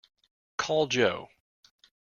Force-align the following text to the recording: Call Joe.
Call 0.57 0.87
Joe. 0.87 1.29